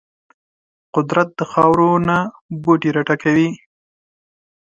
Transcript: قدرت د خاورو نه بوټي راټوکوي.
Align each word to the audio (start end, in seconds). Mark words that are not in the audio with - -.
قدرت 0.95 1.29
د 1.39 1.41
خاورو 1.51 1.91
نه 2.07 2.17
بوټي 2.61 2.89
راټوکوي. 2.95 3.49